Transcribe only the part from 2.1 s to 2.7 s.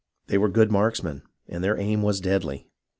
deadly.